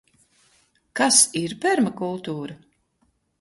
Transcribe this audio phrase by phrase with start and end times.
[0.99, 2.57] Kas ir permakultūra?